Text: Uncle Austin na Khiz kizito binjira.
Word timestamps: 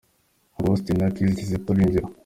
Uncle 0.57 0.71
Austin 0.71 0.95
na 0.99 1.07
Khiz 1.15 1.31
kizito 1.37 1.69
binjira. 1.77 2.07